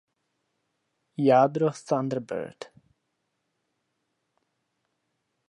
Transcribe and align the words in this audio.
Jádro 1.17 1.71
Thunderbird. 1.71 2.57